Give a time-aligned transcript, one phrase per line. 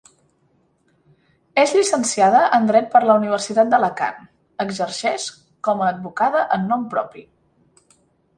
[1.63, 4.25] És llicenciada en dret per la Universitat d'Alacant,
[4.65, 5.29] exerceix
[5.69, 7.29] com a advocada en nom propi.